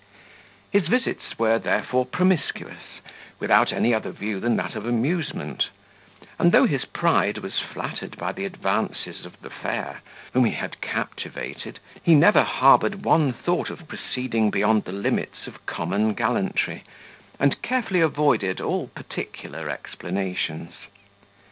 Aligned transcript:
His 0.71 0.87
visits 0.87 1.37
were, 1.37 1.59
therefore, 1.59 2.07
promiscuous, 2.07 3.01
without 3.39 3.71
any 3.71 3.93
other 3.93 4.09
view 4.09 4.39
than 4.39 4.55
that 4.55 4.73
of 4.73 4.87
amusement; 4.87 5.69
and 6.39 6.51
though 6.51 6.65
his 6.65 6.85
pride 6.85 7.37
was 7.37 7.59
flattered 7.59 8.17
by 8.17 8.31
the 8.31 8.43
advances 8.45 9.27
of 9.27 9.39
the 9.41 9.51
fair, 9.51 10.01
whom 10.33 10.45
he 10.45 10.53
had 10.53 10.81
captivated, 10.81 11.77
he 12.01 12.15
never 12.15 12.41
harboured 12.41 13.05
one 13.05 13.31
thought 13.31 13.69
of 13.69 13.87
proceeding 13.87 14.49
beyond 14.49 14.85
the 14.85 14.91
limits 14.91 15.45
of 15.45 15.67
common 15.67 16.15
gallantry, 16.15 16.83
and 17.39 17.61
carefully 17.61 18.01
avoided 18.01 18.59
all 18.59 18.87
particular 18.87 19.69
explanations. 19.69 20.73